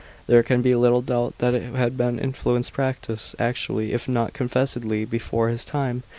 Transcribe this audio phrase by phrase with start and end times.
[0.25, 5.49] There can be little doubt that it had influenced practice, actually, if not confessedly, before
[5.49, 6.01] his time.